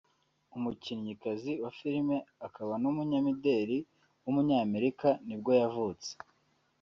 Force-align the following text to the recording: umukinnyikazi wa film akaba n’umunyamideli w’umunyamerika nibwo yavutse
umukinnyikazi 0.55 1.51
wa 1.63 1.71
film 1.79 2.09
akaba 2.47 2.73
n’umunyamideli 2.81 3.77
w’umunyamerika 4.23 5.07
nibwo 5.25 5.51
yavutse 5.61 6.11